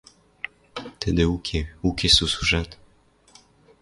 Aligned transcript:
Тӹдӹ 1.01 1.23
уке— 1.35 1.61
уке 1.87 2.07
сусужат. 2.15 2.69